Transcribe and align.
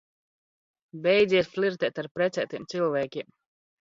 Beidziet 1.03 1.51
flirt?t 1.51 1.99
ar 2.01 2.09
prec?tiem 2.15 2.65
cilv?kiem! 2.71 3.29